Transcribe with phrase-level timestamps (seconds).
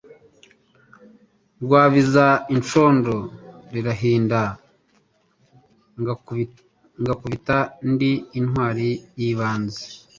[1.63, 2.25] Rwabiza
[2.57, 3.15] icondo
[3.71, 4.41] lirahinda,
[7.01, 7.57] ngakubita
[7.91, 9.83] ndi intwali y'ibanze.